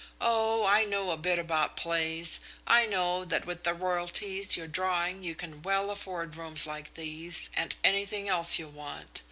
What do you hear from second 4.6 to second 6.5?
drawing you can well afford